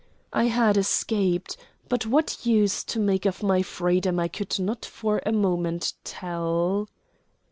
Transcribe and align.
I 0.33 0.45
had 0.45 0.77
escaped, 0.77 1.57
but 1.87 2.07
what 2.07 2.43
use 2.43 2.83
to 2.85 2.99
make 2.99 3.27
of 3.27 3.43
my 3.43 3.61
freedom 3.61 4.19
I 4.19 4.29
could 4.29 4.57
not 4.57 4.83
for 4.83 5.21
a 5.27 5.31
moment 5.31 5.93
tell. 6.03 6.87